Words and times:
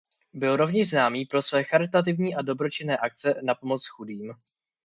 Byl 0.33 0.55
rovněž 0.57 0.89
známý 0.89 1.25
pro 1.25 1.41
své 1.41 1.63
charitativní 1.63 2.35
a 2.35 2.41
dobročinné 2.41 2.97
akce 2.97 3.41
na 3.43 3.55
pomoc 3.55 3.87
chudým. 3.87 4.33